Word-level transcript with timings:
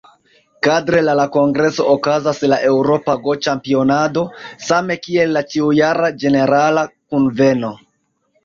Kadre 0.67 1.01
la 1.07 1.13
la 1.19 1.25
kongreso 1.35 1.85
okazas 1.95 2.41
la 2.53 2.59
"Eŭropa 2.69 3.15
Go-Ĉampionado", 3.27 4.23
same 4.71 4.97
kiel 5.05 5.37
la 5.37 5.45
ĉiujara 5.53 6.11
Ĝenerala 6.25 6.89
Kunveno. 6.97 7.71